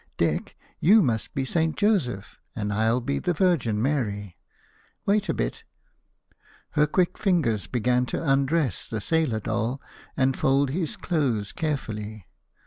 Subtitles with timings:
[0.17, 4.35] Dick, you must be Saint Joseph, and I'll be the Virgin Mary.
[5.05, 5.63] Wait a bit"
[6.71, 9.79] Her quick fingers began to undress the sailor doll
[10.17, 12.25] and fold his clothes carefully.